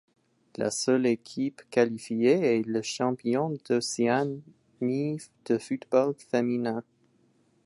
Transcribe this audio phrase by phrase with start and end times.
[0.57, 4.41] La seule équipe qualifiée est le champion d'Océanie
[5.45, 6.83] de football féminin.